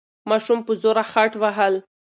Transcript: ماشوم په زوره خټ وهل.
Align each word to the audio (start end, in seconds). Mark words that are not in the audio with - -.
ماشوم 0.29 0.59
په 0.67 0.71
زوره 0.81 1.03
خټ 1.11 1.31
وهل. 1.41 1.73